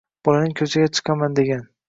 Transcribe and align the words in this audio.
bolaning 0.27 0.55
koʼchaga 0.61 0.89
chiqaman 1.01 1.39
degan 1.43 1.65